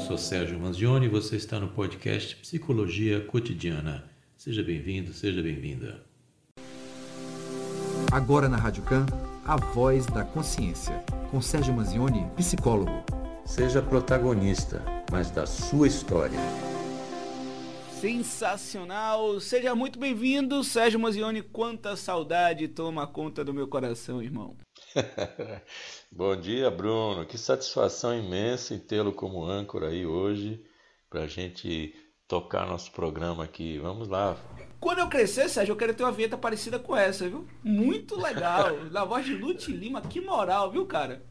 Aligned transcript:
sou 0.00 0.16
Sérgio 0.16 0.58
Manzioni 0.58 1.06
e 1.06 1.08
você 1.08 1.36
está 1.36 1.60
no 1.60 1.68
podcast 1.68 2.34
Psicologia 2.36 3.20
Cotidiana. 3.20 4.10
Seja 4.34 4.62
bem-vindo, 4.62 5.12
seja 5.12 5.42
bem-vinda. 5.42 6.02
Agora 8.10 8.48
na 8.48 8.56
Rádio 8.56 8.82
Can, 8.84 9.04
a 9.44 9.56
voz 9.56 10.06
da 10.06 10.24
consciência, 10.24 11.04
com 11.30 11.42
Sérgio 11.42 11.74
Manzioni, 11.74 12.26
psicólogo. 12.34 13.04
Seja 13.44 13.82
protagonista, 13.82 14.82
mas 15.12 15.30
da 15.30 15.46
sua 15.46 15.86
história. 15.86 16.38
Sensacional! 18.00 19.38
Seja 19.38 19.74
muito 19.74 19.98
bem-vindo, 19.98 20.64
Sérgio 20.64 20.98
Manzioni. 20.98 21.42
Quanta 21.42 21.94
saudade 21.94 22.68
toma 22.68 23.06
conta 23.06 23.44
do 23.44 23.52
meu 23.52 23.68
coração, 23.68 24.22
irmão. 24.22 24.56
Bom 26.10 26.36
dia, 26.36 26.70
Bruno. 26.70 27.24
Que 27.24 27.38
satisfação 27.38 28.16
imensa 28.16 28.74
em 28.74 28.78
tê-lo 28.78 29.12
como 29.12 29.44
âncora 29.44 29.88
aí 29.88 30.04
hoje 30.04 30.64
para 31.08 31.22
a 31.22 31.26
gente 31.26 31.94
tocar 32.26 32.66
nosso 32.66 32.92
programa 32.92 33.44
aqui. 33.44 33.78
Vamos 33.78 34.08
lá. 34.08 34.36
Quando 34.78 35.00
eu 35.00 35.08
crescer, 35.08 35.48
Sérgio, 35.48 35.72
eu 35.72 35.76
quero 35.76 35.94
ter 35.94 36.02
uma 36.02 36.12
vinheta 36.12 36.38
parecida 36.38 36.78
com 36.78 36.96
essa, 36.96 37.28
viu? 37.28 37.46
Muito 37.62 38.18
legal. 38.18 38.84
Na 38.90 39.04
voz 39.04 39.26
de 39.26 39.34
Lute 39.34 39.72
Lima, 39.72 40.00
que 40.00 40.20
moral, 40.20 40.70
viu, 40.70 40.86
cara? 40.86 41.22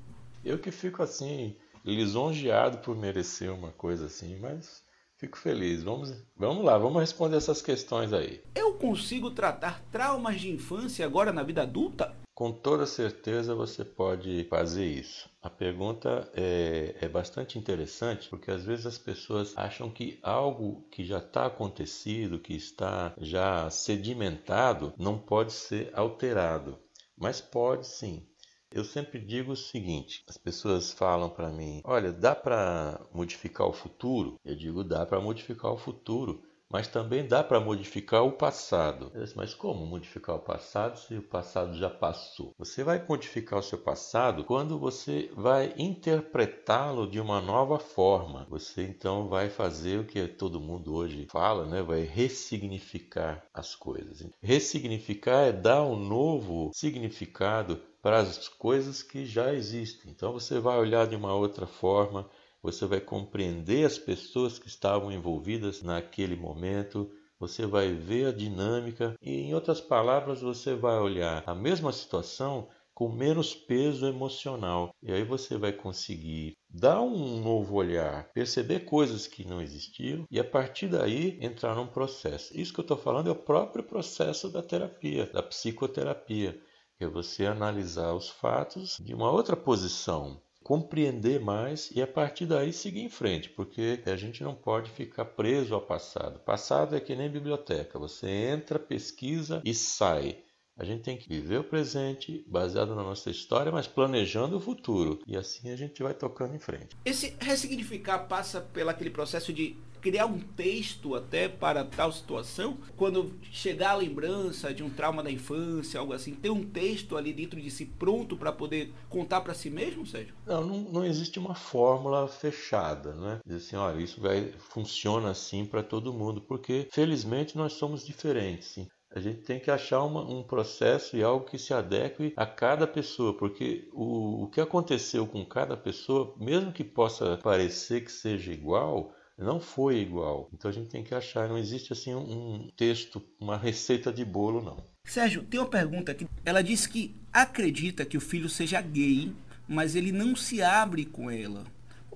Eu 0.44 0.60
que 0.60 0.72
fico 0.72 1.02
assim, 1.02 1.56
lisonjeado 1.84 2.78
por 2.80 2.96
merecer 2.96 3.52
uma 3.52 3.72
coisa 3.72 4.06
assim, 4.06 4.38
mas 4.40 4.84
fico 5.18 5.38
feliz. 5.38 5.84
Vamos, 5.84 6.14
vamos 6.38 6.64
lá, 6.64 6.78
vamos 6.78 7.02
responder 7.02 7.38
essas 7.38 7.62
questões 7.62 8.14
aí. 8.14 8.42
Eu 8.56 8.74
consigo 8.74 9.32
tratar 9.32 9.82
traumas 9.92 10.40
de 10.40 10.50
infância 10.52 11.06
agora 11.06 11.34
na 11.34 11.44
vida 11.44 11.64
adulta? 11.64 12.16
Com 12.40 12.54
toda 12.54 12.86
certeza 12.86 13.54
você 13.54 13.84
pode 13.84 14.46
fazer 14.46 14.86
isso. 14.86 15.30
A 15.42 15.50
pergunta 15.50 16.32
é, 16.34 16.96
é, 17.02 17.10
bastante 17.10 17.60
interessante 17.60 18.30
porque 18.30 18.50
às 18.50 18.64
vezes 18.64 18.86
as 18.86 18.98
pessoas 18.98 19.54
acham 19.58 19.90
que 19.90 20.18
algo 20.24 20.88
que 20.90 21.04
já 21.04 21.18
está 21.18 21.48
acontecido, 21.48 22.40
que 22.40 22.54
está 22.54 23.14
já 23.18 23.70
sedimentado, 23.70 24.94
não 24.98 25.20
pode 25.20 25.52
ser 25.52 25.92
alterado. 25.94 26.80
Mas 27.18 27.42
pode 27.42 27.86
sim. 27.86 28.26
Eu 28.72 28.86
sempre 28.86 29.20
digo 29.20 29.52
o 29.52 29.58
seguinte: 29.58 30.24
as 30.26 30.38
pessoas 30.38 30.94
falam 30.94 31.30
para 31.30 31.50
mim, 31.50 31.82
olha, 31.84 32.14
dá 32.14 32.34
para 32.34 33.02
modificar 33.14 33.68
o 33.68 33.74
futuro? 33.74 34.40
Eu 34.46 34.56
digo, 34.56 34.82
dá 34.82 35.06
para 35.06 35.20
modificar 35.20 35.74
o 35.74 35.78
futuro 35.78 36.42
mas 36.72 36.88
também 36.88 37.28
dá 37.28 37.44
para 37.44 37.60
modificar 37.60 38.24
o 38.24 38.32
passado. 38.32 39.12
Mas 39.36 39.54
como 39.54 39.86
modificar 39.86 40.36
o 40.36 40.40
passado 40.40 41.00
se 41.00 41.16
o 41.16 41.22
passado 41.22 41.76
já 41.76 41.90
passou? 41.90 42.54
Você 42.58 42.84
vai 42.84 43.04
modificar 43.08 43.60
o 43.60 43.64
seu 43.64 43.80
passado 43.80 44.44
quando 44.44 44.78
você 44.78 45.32
vai 45.36 45.74
interpretá-lo 45.78 47.08
de 47.08 47.20
uma 47.20 47.42
nova 47.42 47.80
forma. 47.80 48.46
Você 48.50 48.84
então 48.84 49.28
vai 49.28 49.50
fazer 49.50 50.00
o 50.00 50.06
que 50.06 50.28
todo 50.28 50.62
mundo 50.62 50.94
hoje 50.94 51.28
fala, 51.32 51.66
né? 51.66 51.82
vai 51.82 52.02
ressignificar 52.02 53.44
as 53.54 53.76
coisas. 53.76 54.24
Ressignificar 54.42 55.48
é 55.48 55.52
dar 55.52 55.84
um 55.84 55.96
novo 55.96 56.72
significado 56.74 57.82
para 58.02 58.20
as 58.20 58.48
coisas 58.48 59.04
que 59.04 59.26
já 59.26 59.54
existem. 59.54 60.12
Então 60.12 60.32
você 60.32 60.60
vai 60.60 60.78
olhar 60.78 61.08
de 61.08 61.16
uma 61.16 61.34
outra 61.34 61.66
forma, 61.66 62.30
você 62.62 62.86
vai 62.86 63.00
compreender 63.00 63.86
as 63.86 63.98
pessoas 63.98 64.60
que 64.60 64.68
estavam 64.68 65.12
envolvidas 65.12 65.82
naquele 65.82 66.36
momento, 66.36 67.10
você 67.40 67.66
vai 67.66 67.94
ver 67.94 68.28
a 68.28 68.32
dinâmica 68.34 69.16
e, 69.22 69.32
em 69.32 69.54
outras 69.54 69.80
palavras, 69.80 70.42
você 70.42 70.76
vai 70.76 71.00
olhar 71.00 71.44
a 71.48 71.56
mesma 71.56 71.92
situação 71.94 72.68
com 72.94 73.08
menos 73.08 73.56
peso 73.56 74.06
emocional. 74.06 74.94
E 75.02 75.10
aí 75.10 75.24
você 75.24 75.58
vai 75.58 75.72
conseguir 75.72 76.58
dar 76.70 77.02
um 77.02 77.42
novo 77.42 77.76
olhar, 77.76 78.30
perceber 78.34 78.82
coisas 78.82 79.26
que 79.26 79.48
não 79.48 79.62
existiam 79.62 80.26
e 80.30 80.38
a 80.38 80.44
partir 80.44 80.90
daí 80.90 81.40
entrar 81.42 81.76
num 81.76 81.88
processo. 81.88 82.52
Isso 82.60 82.74
que 82.74 82.82
eu 82.82 82.84
estou 82.84 82.98
falando 82.98 83.30
é 83.30 83.32
o 83.32 83.36
próprio 83.36 83.86
processo 83.86 84.50
da 84.50 84.62
terapia, 84.62 85.28
da 85.28 85.42
psicoterapia, 85.42 86.60
que 86.98 87.06
é 87.06 87.08
você 87.08 87.46
analisar 87.46 88.14
os 88.14 88.28
fatos 88.28 88.98
de 89.00 89.16
uma 89.16 89.32
outra 89.32 89.56
posição 89.56 90.42
compreender 90.70 91.40
mais 91.40 91.90
e 91.96 92.00
a 92.00 92.06
partir 92.06 92.46
daí 92.46 92.72
seguir 92.72 93.02
em 93.02 93.10
frente, 93.10 93.50
porque 93.50 94.04
a 94.06 94.16
gente 94.16 94.44
não 94.44 94.54
pode 94.54 94.92
ficar 94.92 95.26
preso 95.26 95.74
ao 95.74 95.82
passado. 95.82 96.40
Passado 96.42 96.96
é 96.96 97.00
que 97.00 97.16
nem 97.16 97.28
biblioteca, 97.28 97.98
você 97.98 98.30
entra, 98.30 98.78
pesquisa 98.78 99.64
e 99.66 99.74
sai. 99.74 100.38
A 100.78 100.86
gente 100.86 101.02
tem 101.02 101.18
que 101.18 101.28
viver 101.28 101.60
o 101.60 101.64
presente, 101.64 102.46
baseado 102.48 102.94
na 102.94 103.02
nossa 103.02 103.32
história, 103.32 103.72
mas 103.72 103.88
planejando 103.88 104.58
o 104.58 104.60
futuro. 104.60 105.20
E 105.26 105.36
assim 105.36 105.72
a 105.72 105.76
gente 105.76 106.04
vai 106.04 106.14
tocando 106.14 106.54
em 106.54 106.60
frente. 106.60 106.96
Esse 107.04 107.36
ressignificar 107.40 108.28
passa 108.28 108.62
pelo 108.62 108.92
aquele 108.92 109.10
processo 109.10 109.52
de 109.52 109.76
criar 110.02 110.26
um 110.26 110.40
texto 110.40 111.16
até 111.16 111.48
para 111.48 111.84
tal 111.84 112.12
situação. 112.12 112.78
Quando 112.96 113.34
chegar 113.52 113.92
a 113.92 113.96
lembrança 113.96 114.74
de 114.74 114.84
um 114.84 114.90
trauma 114.90 115.24
da 115.24 115.32
infância, 115.32 116.00
algo 116.00 116.14
assim, 116.14 116.34
ter 116.34 116.50
um 116.50 116.64
texto 116.64 117.18
ali 117.18 117.34
dentro 117.34 117.60
de 117.60 117.70
si 117.70 117.86
pronto 117.86 118.38
para 118.38 118.52
poder 118.52 118.94
contar 119.10 119.42
para 119.42 119.54
si 119.54 119.70
mesmo, 119.70 120.06
Sérgio? 120.06 120.34
Não, 120.46 120.66
não, 120.66 120.78
não, 120.92 121.06
existe 121.06 121.40
uma 121.40 121.56
fórmula 121.56 122.28
fechada, 122.28 123.14
né? 123.14 123.40
Dizer 123.46 123.58
assim, 123.58 123.76
olha, 123.76 124.02
isso 124.02 124.22
vai 124.22 124.54
funciona 124.58 125.32
assim 125.32 125.66
para 125.66 125.84
todo 125.84 126.14
mundo, 126.14 126.42
porque 126.42 126.88
felizmente 126.92 127.58
nós 127.58 127.74
somos 127.74 128.06
diferentes. 128.06 128.70
Sim. 128.70 128.88
A 129.12 129.20
gente 129.20 129.42
tem 129.42 129.60
que 129.60 129.72
achar 129.72 130.04
uma, 130.04 130.22
um 130.22 130.44
processo 130.44 131.18
e 131.18 131.24
algo 131.24 131.46
que 131.46 131.58
se 131.58 131.74
adeque 131.74 132.32
a 132.38 132.46
cada 132.46 132.86
pessoa, 132.86 133.36
porque 133.36 133.90
o, 133.92 134.44
o 134.44 134.50
que 134.50 134.62
aconteceu 134.62 135.26
com 135.26 135.44
cada 135.44 135.76
pessoa, 135.76 136.36
mesmo 136.38 136.72
que 136.72 136.84
possa 136.84 137.38
parecer 137.38 138.02
que 138.02 138.12
seja 138.12 138.54
igual, 138.54 139.12
não 139.44 139.60
foi 139.60 139.98
igual. 139.98 140.50
Então 140.54 140.70
a 140.70 140.74
gente 140.74 140.90
tem 140.90 141.04
que 141.04 141.16
achar, 141.16 141.48
não 141.48 141.58
existe 141.58 141.94
assim 141.94 142.14
um 142.14 142.70
texto, 142.76 143.22
uma 143.40 143.58
receita 143.58 144.12
de 144.12 144.26
bolo, 144.26 144.62
não. 144.62 144.84
Sérgio, 145.06 145.44
tem 145.44 145.60
uma 145.60 145.70
pergunta 145.70 146.12
aqui. 146.12 146.28
Ela 146.46 146.62
diz 146.62 146.86
que 146.86 147.16
acredita 147.32 148.06
que 148.06 148.18
o 148.18 148.22
filho 148.22 148.50
seja 148.50 148.82
gay, 148.82 149.34
mas 149.68 149.96
ele 149.96 150.12
não 150.12 150.36
se 150.36 150.62
abre 150.62 151.06
com 151.06 151.32
ela 151.32 151.64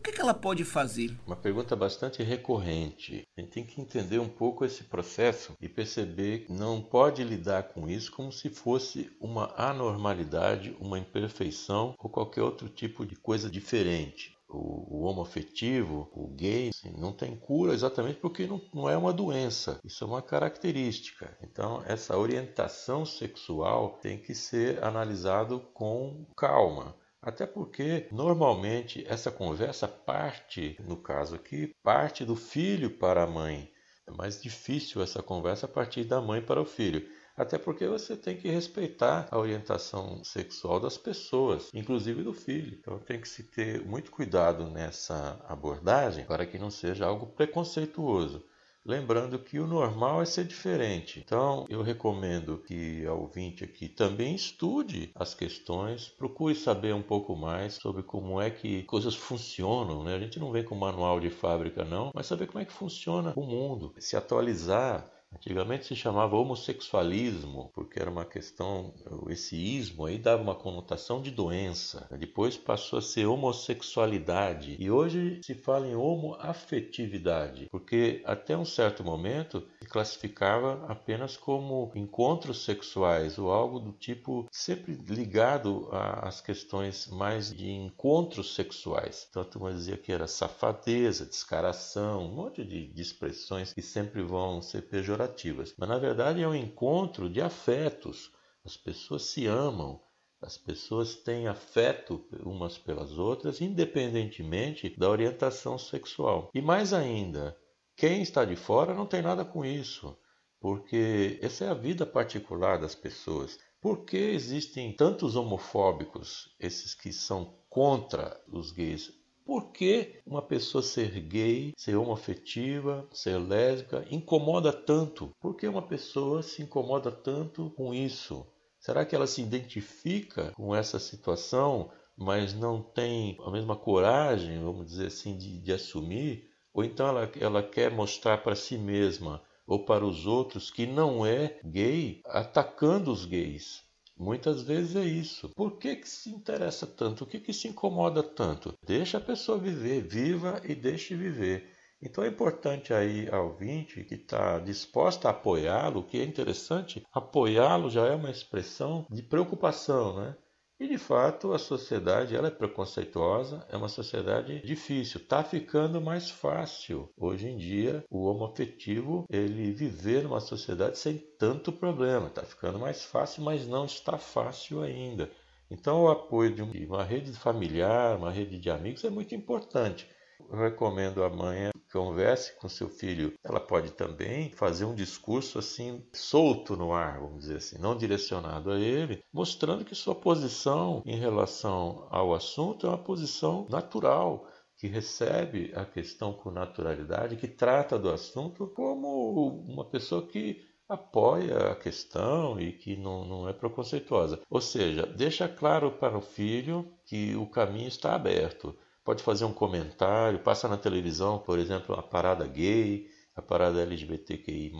que, 0.03 0.11
que 0.11 0.21
ela 0.21 0.33
pode 0.33 0.65
fazer? 0.65 1.17
Uma 1.25 1.35
pergunta 1.35 1.75
bastante 1.77 2.21
recorrente. 2.21 3.23
A 3.37 3.41
gente 3.41 3.51
tem 3.51 3.63
que 3.63 3.79
entender 3.79 4.19
um 4.19 4.27
pouco 4.27 4.65
esse 4.65 4.83
processo 4.83 5.53
e 5.61 5.69
perceber 5.69 6.39
que 6.39 6.51
não 6.51 6.81
pode 6.81 7.23
lidar 7.23 7.63
com 7.69 7.89
isso 7.89 8.11
como 8.11 8.31
se 8.31 8.49
fosse 8.49 9.09
uma 9.19 9.53
anormalidade, 9.55 10.75
uma 10.79 10.99
imperfeição 10.99 11.95
ou 11.97 12.09
qualquer 12.09 12.41
outro 12.41 12.67
tipo 12.67 13.05
de 13.05 13.15
coisa 13.15 13.49
diferente. 13.49 14.33
O, 14.57 14.87
o 14.89 15.01
homoafetivo, 15.03 16.09
o 16.13 16.27
gay, 16.27 16.69
assim, 16.69 16.93
não 16.97 17.11
tem 17.11 17.35
cura 17.35 17.73
exatamente 17.73 18.19
porque 18.19 18.45
não, 18.45 18.61
não 18.73 18.89
é 18.89 18.95
uma 18.95 19.11
doença, 19.11 19.79
isso 19.83 20.03
é 20.03 20.07
uma 20.07 20.21
característica. 20.21 21.37
Então, 21.41 21.83
essa 21.85 22.17
orientação 22.17 23.05
sexual 23.05 23.97
tem 24.01 24.17
que 24.17 24.33
ser 24.35 24.83
analisado 24.83 25.59
com 25.73 26.25
calma. 26.37 26.95
Até 27.21 27.47
porque 27.47 28.07
normalmente 28.11 29.05
essa 29.07 29.31
conversa 29.31 29.87
parte, 29.87 30.75
no 30.85 30.97
caso 30.97 31.35
aqui, 31.35 31.73
parte 31.81 32.25
do 32.25 32.35
filho 32.35 32.89
para 32.89 33.23
a 33.23 33.27
mãe. 33.27 33.71
É 34.05 34.11
mais 34.11 34.41
difícil 34.41 35.01
essa 35.01 35.23
conversa 35.23 35.65
a 35.65 35.69
partir 35.69 36.03
da 36.03 36.19
mãe 36.19 36.41
para 36.41 36.61
o 36.61 36.65
filho. 36.65 37.07
Até 37.35 37.57
porque 37.57 37.87
você 37.87 38.15
tem 38.15 38.37
que 38.37 38.47
respeitar 38.47 39.27
a 39.31 39.39
orientação 39.39 40.23
sexual 40.23 40.79
das 40.79 40.97
pessoas, 40.97 41.69
inclusive 41.73 42.21
do 42.21 42.33
filho. 42.33 42.77
Então 42.79 42.99
tem 42.99 43.19
que 43.19 43.27
se 43.27 43.43
ter 43.43 43.83
muito 43.83 44.11
cuidado 44.11 44.69
nessa 44.69 45.43
abordagem 45.47 46.25
para 46.25 46.45
que 46.45 46.59
não 46.59 46.69
seja 46.69 47.05
algo 47.05 47.25
preconceituoso. 47.25 48.43
Lembrando 48.85 49.39
que 49.39 49.59
o 49.59 49.65
normal 49.65 50.21
é 50.21 50.25
ser 50.25 50.43
diferente. 50.43 51.21
Então, 51.25 51.65
eu 51.69 51.81
recomendo 51.81 52.57
que 52.57 53.05
ao 53.05 53.21
ouvinte 53.21 53.63
aqui 53.63 53.87
também 53.87 54.35
estude 54.35 55.09
as 55.15 55.33
questões, 55.33 56.09
procure 56.09 56.53
saber 56.53 56.93
um 56.93 57.01
pouco 57.01 57.33
mais 57.33 57.75
sobre 57.75 58.03
como 58.03 58.41
é 58.41 58.51
que 58.51 58.83
coisas 58.83 59.15
funcionam. 59.15 60.03
Né? 60.03 60.13
A 60.15 60.19
gente 60.19 60.37
não 60.37 60.51
vem 60.51 60.65
com 60.65 60.75
manual 60.75 61.21
de 61.21 61.29
fábrica, 61.29 61.85
não, 61.85 62.11
mas 62.13 62.27
saber 62.27 62.45
como 62.45 62.59
é 62.59 62.65
que 62.65 62.73
funciona 62.73 63.31
o 63.37 63.43
mundo, 63.43 63.93
se 63.97 64.17
atualizar 64.17 65.09
Antigamente 65.35 65.85
se 65.85 65.95
chamava 65.95 66.35
homossexualismo, 66.35 67.71
porque 67.73 67.99
era 67.99 68.09
uma 68.09 68.25
questão, 68.25 68.93
esse 69.29 69.55
ismo 69.55 70.05
aí 70.05 70.17
dava 70.17 70.41
uma 70.41 70.55
conotação 70.55 71.21
de 71.21 71.31
doença. 71.31 72.07
Depois 72.17 72.57
passou 72.57 72.99
a 72.99 73.01
ser 73.01 73.25
homossexualidade 73.25 74.75
e 74.79 74.89
hoje 74.89 75.41
se 75.43 75.53
fala 75.53 75.87
em 75.87 75.95
homoafetividade, 75.95 77.67
porque 77.71 78.21
até 78.25 78.57
um 78.57 78.65
certo 78.65 79.03
momento 79.03 79.67
classificava 79.93 80.83
apenas 80.87 81.37
como 81.37 81.91
encontros 81.95 82.65
sexuais 82.65 83.37
ou 83.37 83.51
algo 83.51 83.79
do 83.79 83.91
tipo 83.93 84.47
sempre 84.51 84.93
ligado 84.95 85.87
às 85.91 86.41
questões 86.41 87.07
mais 87.07 87.53
de 87.53 87.69
encontros 87.69 88.55
sexuais. 88.55 89.27
Então 89.29 89.43
a 89.43 89.45
turma 89.45 89.71
dizia 89.71 89.95
que 89.95 90.11
era 90.11 90.27
safadeza, 90.27 91.25
descaração, 91.27 92.25
um 92.25 92.33
monte 92.33 92.65
de, 92.65 92.87
de 92.91 93.01
expressões 93.01 93.71
que 93.71 93.81
sempre 93.83 94.23
vão 94.23 94.61
ser 94.61 94.81
pejorativas. 94.89 95.73
Mas 95.77 95.87
na 95.89 95.99
verdade 95.99 96.41
é 96.41 96.47
um 96.47 96.55
encontro 96.55 97.29
de 97.29 97.39
afetos. 97.41 98.31
As 98.65 98.75
pessoas 98.75 99.23
se 99.27 99.45
amam, 99.45 100.01
As 100.41 100.57
pessoas 100.57 101.15
têm 101.15 101.47
afeto 101.47 102.25
umas 102.45 102.77
pelas 102.77 103.17
outras, 103.17 103.61
independentemente 103.61 104.93
da 104.99 105.09
orientação 105.09 105.77
sexual. 105.77 106.49
E 106.53 106.61
mais 106.61 106.93
ainda, 106.93 107.57
quem 107.95 108.21
está 108.21 108.43
de 108.43 108.55
fora 108.55 108.93
não 108.93 109.05
tem 109.05 109.21
nada 109.21 109.45
com 109.45 109.63
isso, 109.63 110.17
porque 110.59 111.39
essa 111.41 111.65
é 111.65 111.69
a 111.69 111.73
vida 111.73 112.05
particular 112.05 112.79
das 112.79 112.95
pessoas. 112.95 113.59
Por 113.81 114.05
que 114.05 114.17
existem 114.17 114.95
tantos 114.95 115.35
homofóbicos, 115.35 116.55
esses 116.59 116.95
que 116.95 117.11
são 117.11 117.53
contra 117.69 118.41
os 118.47 118.71
gays? 118.71 119.11
Por 119.45 119.73
que 119.73 120.21
uma 120.25 120.41
pessoa 120.41 120.81
ser 120.81 121.19
gay, 121.19 121.73
ser 121.75 121.97
homoafetiva, 121.97 123.05
ser 123.11 123.37
lésbica 123.37 124.05
incomoda 124.09 124.71
tanto? 124.71 125.35
Por 125.37 125.55
que 125.55 125.67
uma 125.67 125.81
pessoa 125.81 126.41
se 126.41 126.63
incomoda 126.63 127.11
tanto 127.11 127.69
com 127.71 127.93
isso? 127.93 128.47
Será 128.79 129.05
que 129.05 129.15
ela 129.15 129.27
se 129.27 129.41
identifica 129.41 130.51
com 130.55 130.73
essa 130.73 130.97
situação, 130.97 131.91
mas 132.15 132.53
não 132.53 132.81
tem 132.81 133.37
a 133.45 133.51
mesma 133.51 133.75
coragem, 133.75 134.63
vamos 134.63 134.85
dizer 134.85 135.07
assim, 135.07 135.37
de, 135.37 135.59
de 135.59 135.73
assumir? 135.73 136.52
Ou 136.73 136.83
então 136.83 137.07
ela, 137.07 137.31
ela 137.39 137.63
quer 137.63 137.91
mostrar 137.91 138.39
para 138.39 138.55
si 138.55 138.77
mesma 138.77 139.41
ou 139.65 139.85
para 139.85 140.05
os 140.05 140.25
outros 140.25 140.69
que 140.69 140.85
não 140.85 141.25
é 141.25 141.59
gay, 141.63 142.21
atacando 142.25 143.11
os 143.11 143.25
gays. 143.25 143.83
Muitas 144.17 144.61
vezes 144.61 144.95
é 144.95 145.03
isso. 145.03 145.49
Por 145.55 145.77
que, 145.77 145.95
que 145.95 146.09
se 146.09 146.29
interessa 146.29 146.85
tanto? 146.85 147.23
O 147.23 147.27
que, 147.27 147.39
que 147.39 147.53
se 147.53 147.67
incomoda 147.67 148.21
tanto? 148.21 148.73
Deixa 148.85 149.17
a 149.17 149.21
pessoa 149.21 149.57
viver, 149.57 150.01
viva 150.01 150.61
e 150.63 150.75
deixe 150.75 151.15
viver. 151.15 151.71
Então 152.01 152.23
é 152.23 152.27
importante 152.27 152.93
aí 152.93 153.29
ao 153.29 153.47
ouvinte 153.47 154.03
que 154.03 154.15
está 154.15 154.59
disposta 154.59 155.29
a 155.29 155.31
apoiá-lo, 155.31 156.01
o 156.01 156.03
que 156.03 156.19
é 156.19 156.23
interessante, 156.23 157.05
apoiá-lo 157.13 157.89
já 157.89 158.05
é 158.05 158.13
uma 158.13 158.29
expressão 158.29 159.07
de 159.09 159.23
preocupação, 159.23 160.17
né? 160.17 160.35
E 160.83 160.87
de 160.89 160.97
fato 160.97 161.53
a 161.53 161.57
sociedade 161.57 162.35
ela 162.35 162.49
é 162.49 162.51
preconceituosa, 162.51 163.65
é 163.69 163.77
uma 163.77 163.87
sociedade 163.87 164.61
difícil. 164.65 165.17
Está 165.21 165.41
ficando 165.41 166.01
mais 166.01 166.29
fácil 166.29 167.09
hoje 167.15 167.47
em 167.47 167.55
dia 167.55 168.03
o 168.09 168.25
homoafetivo 168.25 169.25
ele 169.29 169.71
viver 169.71 170.23
numa 170.23 170.41
sociedade 170.41 170.97
sem 170.99 171.17
tanto 171.39 171.71
problema. 171.71 172.27
Está 172.27 172.43
ficando 172.43 172.77
mais 172.77 173.05
fácil, 173.05 173.43
mas 173.43 173.65
não 173.65 173.85
está 173.85 174.17
fácil 174.17 174.81
ainda. 174.81 175.31
Então 175.71 176.03
o 176.03 176.09
apoio 176.09 176.53
de 176.53 176.61
uma 176.61 177.01
rede 177.05 177.31
familiar, 177.31 178.17
uma 178.17 178.29
rede 178.29 178.59
de 178.59 178.69
amigos 178.69 179.05
é 179.05 179.09
muito 179.09 179.33
importante. 179.33 180.05
Eu 180.49 180.57
recomendo 180.57 181.23
a 181.23 181.29
mãe 181.29 181.71
converse 181.93 182.57
com 182.59 182.67
seu 182.67 182.89
filho. 182.89 183.33
Ela 183.43 183.59
pode 183.59 183.91
também 183.91 184.49
fazer 184.51 184.85
um 184.85 184.95
discurso 184.95 185.59
assim 185.59 186.03
solto 186.11 186.75
no 186.75 186.91
ar, 186.91 187.19
vamos 187.19 187.41
dizer 187.41 187.57
assim, 187.57 187.77
não 187.77 187.95
direcionado 187.95 188.71
a 188.71 188.79
ele, 188.79 189.23
mostrando 189.31 189.85
que 189.85 189.93
sua 189.93 190.15
posição 190.15 191.03
em 191.05 191.19
relação 191.19 192.07
ao 192.09 192.33
assunto 192.33 192.87
é 192.87 192.89
uma 192.89 192.97
posição 192.97 193.67
natural, 193.69 194.47
que 194.75 194.87
recebe 194.87 195.71
a 195.75 195.85
questão 195.85 196.33
com 196.33 196.49
naturalidade, 196.49 197.35
que 197.35 197.47
trata 197.47 197.97
do 197.97 198.09
assunto 198.09 198.67
como 198.75 199.63
uma 199.67 199.85
pessoa 199.85 200.25
que 200.25 200.65
apoia 200.89 201.71
a 201.71 201.75
questão 201.75 202.59
e 202.59 202.73
que 202.73 202.97
não, 202.97 203.23
não 203.23 203.47
é 203.47 203.53
preconceituosa. 203.53 204.41
Ou 204.49 204.59
seja, 204.59 205.05
deixa 205.05 205.47
claro 205.47 205.91
para 205.91 206.17
o 206.17 206.21
filho 206.21 206.91
que 207.05 207.35
o 207.35 207.47
caminho 207.47 207.87
está 207.87 208.15
aberto 208.15 208.75
pode 209.03 209.23
fazer 209.23 209.45
um 209.45 209.53
comentário, 209.53 210.39
passa 210.39 210.67
na 210.67 210.77
televisão, 210.77 211.39
por 211.39 211.59
exemplo, 211.59 211.95
a 211.95 212.01
parada 212.01 212.47
gay, 212.47 213.07
a 213.35 213.41
parada 213.41 213.81
LGBTQI+, 213.81 214.71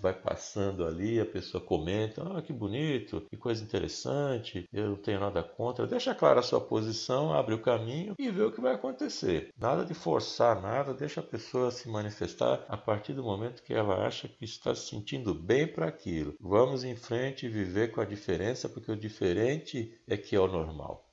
vai 0.00 0.12
passando 0.12 0.84
ali, 0.84 1.18
a 1.18 1.24
pessoa 1.24 1.64
comenta, 1.64 2.22
ah, 2.22 2.42
que 2.42 2.52
bonito, 2.52 3.22
que 3.30 3.36
coisa 3.38 3.64
interessante, 3.64 4.68
eu 4.70 4.90
não 4.90 4.96
tenho 4.96 5.18
nada 5.18 5.42
contra. 5.42 5.86
Deixa 5.86 6.14
clara 6.14 6.40
a 6.40 6.42
sua 6.42 6.60
posição, 6.60 7.32
abre 7.32 7.54
o 7.54 7.62
caminho 7.62 8.14
e 8.18 8.30
vê 8.30 8.42
o 8.42 8.52
que 8.52 8.60
vai 8.60 8.74
acontecer. 8.74 9.50
Nada 9.56 9.84
de 9.84 9.94
forçar 9.94 10.60
nada, 10.60 10.92
deixa 10.92 11.20
a 11.20 11.24
pessoa 11.24 11.70
se 11.70 11.88
manifestar 11.88 12.64
a 12.68 12.76
partir 12.76 13.14
do 13.14 13.22
momento 13.22 13.62
que 13.62 13.72
ela 13.72 14.06
acha 14.06 14.28
que 14.28 14.44
está 14.44 14.74
se 14.74 14.90
sentindo 14.90 15.34
bem 15.34 15.66
para 15.66 15.86
aquilo. 15.86 16.34
Vamos 16.38 16.84
em 16.84 16.94
frente 16.94 17.46
e 17.46 17.48
viver 17.48 17.92
com 17.92 18.00
a 18.02 18.04
diferença, 18.04 18.68
porque 18.68 18.92
o 18.92 18.96
diferente 18.96 19.98
é 20.06 20.18
que 20.18 20.36
é 20.36 20.40
o 20.40 20.46
normal. 20.46 21.11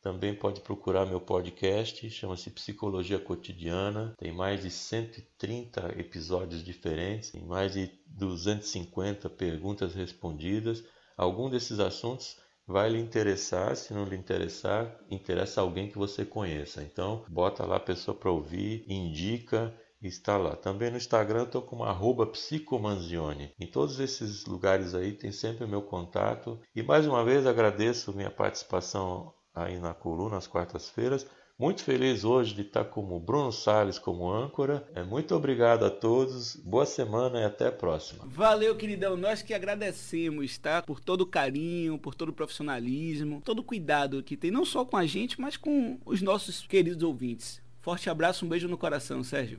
Também 0.00 0.34
pode 0.34 0.60
procurar 0.60 1.06
meu 1.06 1.20
podcast, 1.20 2.08
chama-se 2.10 2.50
Psicologia 2.50 3.18
Cotidiana. 3.18 4.14
Tem 4.18 4.32
mais 4.32 4.62
de 4.62 4.70
130 4.70 5.94
episódios 5.98 6.64
diferentes, 6.64 7.30
tem 7.30 7.44
mais 7.44 7.74
de 7.74 7.90
250 8.06 9.28
perguntas 9.30 9.94
respondidas. 9.94 10.82
Algum 11.16 11.48
desses 11.48 11.78
assuntos 11.80 12.38
vai 12.66 12.90
lhe 12.90 12.98
interessar, 12.98 13.76
se 13.76 13.94
não 13.94 14.04
lhe 14.04 14.16
interessar, 14.16 14.98
interessa 15.08 15.60
alguém 15.60 15.88
que 15.88 15.96
você 15.96 16.24
conheça. 16.24 16.82
Então, 16.82 17.24
bota 17.28 17.64
lá 17.64 17.76
a 17.76 17.80
pessoa 17.80 18.16
para 18.16 18.32
ouvir, 18.32 18.84
indica 18.88 19.72
está 20.08 20.36
lá. 20.36 20.56
Também 20.56 20.90
no 20.90 20.96
Instagram 20.96 21.44
estou 21.44 21.62
com 21.62 21.84
arroba 21.84 22.26
psicomanzione. 22.26 23.52
Em 23.58 23.66
todos 23.66 24.00
esses 24.00 24.44
lugares 24.46 24.94
aí 24.94 25.12
tem 25.12 25.32
sempre 25.32 25.64
o 25.64 25.68
meu 25.68 25.82
contato. 25.82 26.58
E 26.74 26.82
mais 26.82 27.06
uma 27.06 27.24
vez 27.24 27.46
agradeço 27.46 28.12
minha 28.12 28.30
participação 28.30 29.32
aí 29.54 29.78
na 29.78 29.94
coluna 29.94 30.36
às 30.36 30.46
quartas-feiras. 30.46 31.26
Muito 31.58 31.82
feliz 31.82 32.22
hoje 32.22 32.54
de 32.54 32.60
estar 32.60 32.84
como 32.84 33.18
Bruno 33.18 33.50
Salles 33.50 33.98
como 33.98 34.30
âncora. 34.30 34.86
É, 34.94 35.02
muito 35.02 35.34
obrigado 35.34 35.86
a 35.86 35.90
todos. 35.90 36.54
Boa 36.56 36.84
semana 36.84 37.40
e 37.40 37.44
até 37.44 37.68
a 37.68 37.72
próxima. 37.72 38.26
Valeu, 38.26 38.76
queridão. 38.76 39.16
Nós 39.16 39.40
que 39.40 39.54
agradecemos, 39.54 40.58
tá? 40.58 40.82
Por 40.82 41.00
todo 41.00 41.22
o 41.22 41.26
carinho, 41.26 41.98
por 41.98 42.14
todo 42.14 42.28
o 42.28 42.34
profissionalismo, 42.34 43.40
todo 43.42 43.60
o 43.60 43.64
cuidado 43.64 44.22
que 44.22 44.36
tem, 44.36 44.50
não 44.50 44.66
só 44.66 44.84
com 44.84 44.98
a 44.98 45.06
gente, 45.06 45.40
mas 45.40 45.56
com 45.56 45.98
os 46.04 46.20
nossos 46.20 46.66
queridos 46.66 47.02
ouvintes. 47.02 47.62
Forte 47.80 48.10
abraço, 48.10 48.44
um 48.44 48.48
beijo 48.48 48.68
no 48.68 48.76
coração, 48.76 49.24
Sérgio. 49.24 49.58